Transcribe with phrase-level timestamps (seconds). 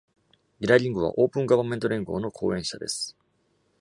[0.59, 3.15] ギラリングは、オープンガバメント連合の後援者です。